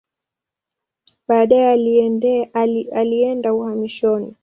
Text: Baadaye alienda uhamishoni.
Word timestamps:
Baadaye 1.27 1.67
alienda 2.97 3.53
uhamishoni. 3.53 4.35